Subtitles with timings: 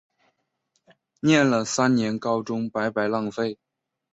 [1.19, 3.59] 念了三年高中白白浪费